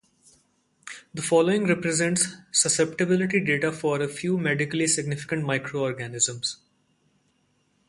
The 1.13 1.21
following 1.21 1.65
represents 1.67 2.35
susceptibility 2.51 3.39
data 3.39 3.71
for 3.71 4.01
a 4.01 4.07
few 4.07 4.35
medically 4.39 4.87
significant 4.87 5.45
microorganisms. 5.45 6.57